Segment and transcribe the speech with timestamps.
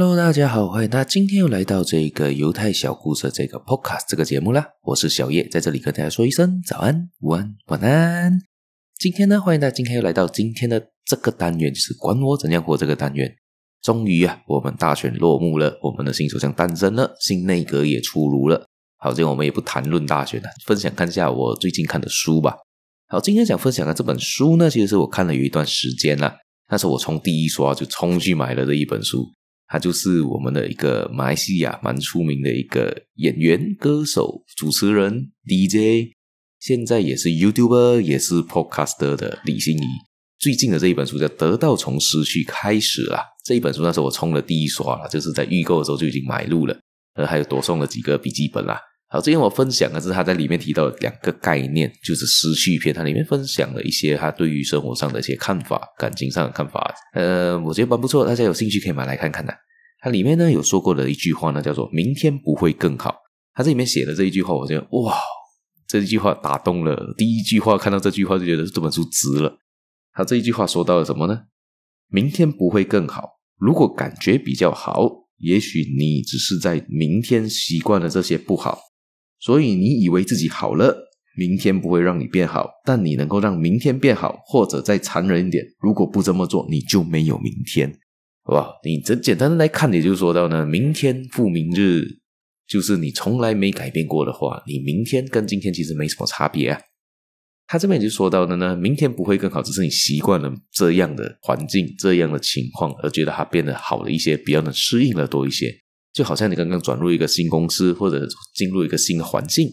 [0.00, 4.64] Hello，大家好，欢迎大家今天又来到这个犹太小故事这个 podcast 这个节目啦。
[4.84, 8.38] 我是小叶，在这里跟大家说一声早安、午安、晚安。
[8.96, 13.28] 今天呢，欢迎大家今天又来到今天的这个单元，就是管我怎样活这个单元。
[13.82, 18.68] 终于啊，我们大选落幕了，我们的新首相诞生了，新内阁也出炉了。
[18.98, 22.54] 好，今天我们也不谈论大选了，分享看一下我最近看的书吧。
[23.08, 26.36] 好，今天想分享的这本书呢，其实是我看了有一段时间了，
[26.68, 29.26] 但是我从第一刷就冲去买了这一本书。
[29.68, 36.12] 他就是我们的一个马来西亚蛮出名的一个演员、歌手、主持人、DJ，
[36.58, 39.86] 现在也是 YouTuber，也是 Podcaster 的李欣怡。
[40.38, 46.78] 最近的这一本书叫《得到从失去开始》啦，这一本书那时候我冲了第一刷了，就是在预购的时候就已经买入了，
[47.14, 48.80] 呃，还有多送了几个笔记本啦。
[49.10, 56.94] 好，今天我分享的是他在里面提到的两个概念，就是失去篇，它里面分享了一些他对于生活上的一些看法、感情上的看法。
[57.14, 59.52] 呃，我觉得蛮不错，大家有兴趣可以买来看看的。
[60.00, 63.14] 它里面呢有说过的一句话呢，叫做“明天不会更好”。
[63.52, 65.18] 他这里面写的这一句话，我觉得哇，
[65.88, 67.14] 这一句话打动了。
[67.16, 69.58] 第一句话看到这句话就觉得这本书值了。
[70.12, 71.42] 他这一句话说到了什么呢？
[72.08, 73.28] 明天不会更好，
[73.58, 78.78] 如果感觉比较好，也许你只是在明天习惯了这些不好。
[79.40, 87.98] 所以你以为自己好了，明天不会让你变好，但你能够让明天变好，或者再残忍一点，如果不这么做，你就没有明天，
[88.48, 88.80] 好不好？
[88.82, 92.02] 你这简单的来看，也就说到呢，明天复明日，
[92.66, 96.80] 就是你从来没改变过的话，你明天跟今天其实没什么差别啊。
[97.66, 105.70] 他这边也就说到的呢，明天不会更好，只是你习惯了这样的环境、这样的情况，而觉得它变得好了一些，比较能适应了多一些。
[106.14, 109.68] 就好像你刚刚转入一个新公司，或者进入一个新的环境，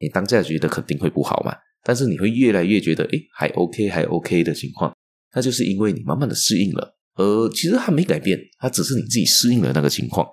[0.00, 4.94] 你当下觉得肯定会不好嘛，但是你会越来越觉得，诶，还 OK，还 OK 的情况，
[5.34, 10.26] 那就是因为你慢慢的适应了，呃其实还没改变，它只是你自己适应了那个情况。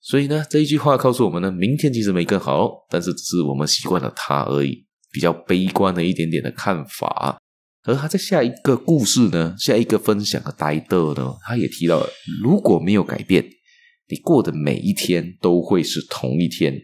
[0.00, 7.38] 所以呢，这一句话告诉我们呢，明天其实没更好，但是只是我们习惯了它而已，比较悲观的一点点的看法。
[7.84, 12.08] 而他在下一个故事呢，下一个分享的呆豆呢，他也提到了，
[12.42, 13.44] 如果没有改变。
[14.12, 16.74] 你过的每一天都会是同一天。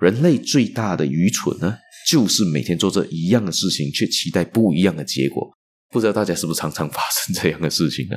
[0.00, 1.76] 人类最大的愚蠢呢，
[2.08, 5.50] 就是每天做着一样的事情，却期待不一样的结果。
[5.90, 8.16] 不知道大家是不是常常发生这样的事情呢？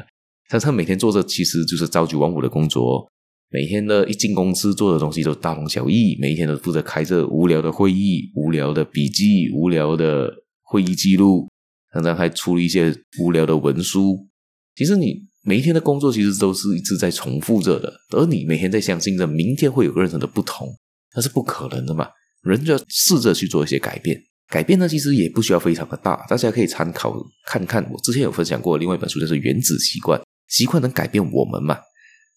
[0.50, 3.10] 常常每天做着其实就是朝九晚五的工作，
[3.50, 10.32] 每天呢一进公司做的东西都大同小异，每一天都负责开着无聊的会议、无聊的笔记、无聊的
[10.62, 11.50] 会议记录，
[11.94, 14.28] 常常还出了一些无聊的文书。
[14.76, 15.32] 其实你。
[15.46, 20.66] 每一天的工作其实都是一直在重复着的，而你每天在相信着明天会有任何的不同，
[21.14, 22.08] 那是不可能的嘛。
[22.44, 24.18] 人就要试着去做一些改变，
[24.48, 27.14] 改变呢其实也不需要非常的大，大家可以参考
[27.46, 27.86] 看看。
[27.92, 30.18] 我之前有分享过另外一本书，就是《原子习惯》，
[30.54, 31.78] 习惯能改变我们嘛？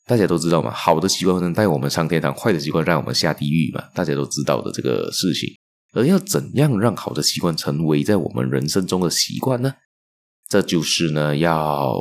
[0.07, 3.85] 大家都知道嘛，好的习惯能带我们上天堂，坏的习惯让我们下地狱嘛？
[3.95, 5.49] 大家都知道的这个事情。
[5.93, 9.75] 而要怎样让好的习惯成为在我们人生中的习惯呢？
[10.49, 11.95] 这就是呢要。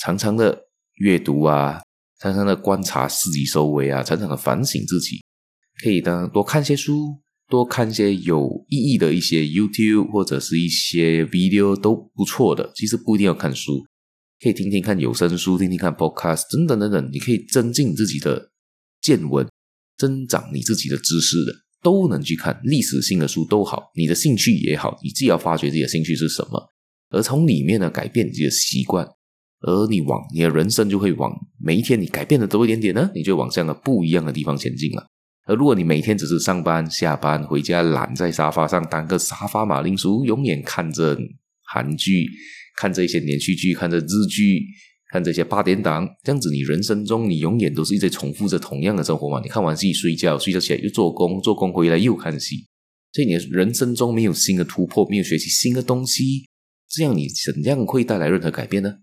[0.00, 0.56] 常常的
[0.98, 1.82] 阅读啊，
[2.20, 5.20] 常常的观察自己周围啊，常常的反省自己，
[5.82, 7.18] 可以当多看些书，
[7.48, 12.70] 多看些有意义的一些 YouTube 或者是一些 video 都不错的。
[12.76, 13.84] 其实不一定要看书，
[14.42, 18.50] 可以听听看有声书，听听看 Podcast，等等等等，你可以增进自己的
[19.00, 19.46] 见闻，
[19.96, 26.70] 增长你自己的知识的，都能去看历史性的书都好，你的兴趣也好，你既要发掘自己的兴趣是什么，
[27.10, 29.08] 而从里面呢改变你自己的习惯。
[29.60, 35.04] 而你往你的人生就会往每一天你改变的多一点点呢，你就往这样的不一样的地方前进了。
[35.48, 41.18] 而如果你每天只是上班、下班、回家，懒在沙发上当个沙发马铃薯，永远看着
[41.64, 42.30] 韩剧、
[42.78, 44.64] 看这些连续剧、看这日剧、
[45.10, 49.40] 看这些八点档，这样子你人生中你永远都是一直重复着同样的生活嘛？
[49.42, 52.68] 你看完戏睡觉，睡觉起来又做工，做工回来又看戏，
[53.12, 56.48] 所以你的人生中没有新的突破，没有学习新的东西，
[56.88, 58.98] 这样你怎样会带来任何改变呢？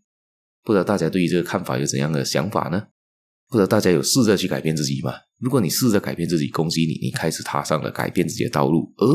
[0.63, 2.87] 不知道大家对于这个看法有怎样的想法呢？
[3.49, 5.13] 不知道大家有试着去改变自己吗？
[5.39, 8.91] 如果你试着改变自己，恭喜你，你开始踏上了改变自己的道路。
[8.97, 9.05] 而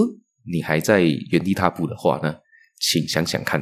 [0.53, 2.35] 你还在原地踏步的话呢？
[2.79, 3.61] 请想想看，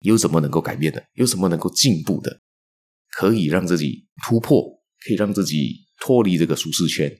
[0.00, 1.02] 有什么能够改变的？
[1.14, 2.40] 有什么能够进步的？
[3.12, 4.62] 可以让自己突破，
[5.06, 7.10] 可以让自己脱离这个舒适圈，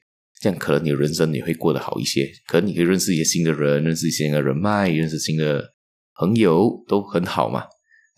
[0.41, 2.31] 这样可能你的人生也会过得好一些。
[2.47, 5.75] 可能你可以认识一些新的人，认识一些新的人脉，认识新的
[6.19, 7.65] 朋友，都很好嘛。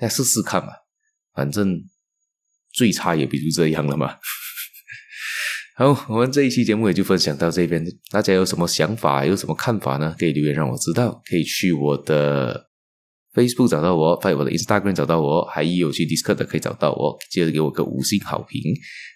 [0.00, 0.72] 那试试看嘛。
[1.34, 1.81] 反正
[2.72, 4.16] 最差也不就这样了嘛。
[5.76, 7.84] 好，我们这一期节目也就分享到这边。
[8.11, 10.16] 大家有什么想法，有什么看法呢？
[10.19, 11.22] 可以留言让我知道。
[11.31, 12.67] 可以去我的
[13.34, 18.60] Facebook 找到我，在我的 Instagram 找到我，还有去 Discord 可以找到我，记得给我个五星好评。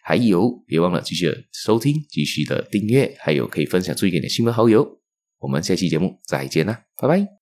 [0.04, 4.98] 还有，别忘了继续的收听，继续的订阅，还有可以分享出去给你的亲朋好友。
[5.38, 7.41] 我们下期节目再见啦，拜拜。